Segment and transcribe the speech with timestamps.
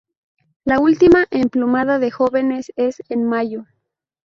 [0.65, 3.65] La última emplumada de jóvenes es en mayo.